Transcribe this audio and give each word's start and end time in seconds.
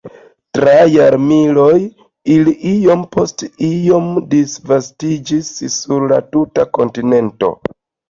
Tra 0.57 0.71
jarmiloj 0.93 1.73
ili 2.37 2.55
iom 2.71 3.05
post 3.13 3.45
iom 3.69 4.09
disvastiĝis 4.35 5.55
sur 5.79 6.11
la 6.17 6.23
tuta 6.35 6.71
kontinento. 6.83 7.57